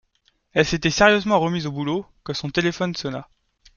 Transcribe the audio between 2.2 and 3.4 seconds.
quand son téléphone sonna.